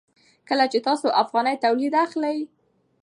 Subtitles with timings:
[0.49, 2.37] کله چې تاسو افغاني تولید اخلئ.